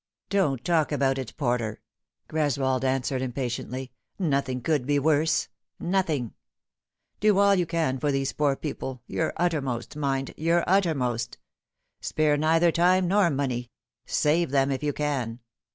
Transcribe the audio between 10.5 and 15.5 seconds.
uttermost. Spare neither time nor money. Save them, if you can."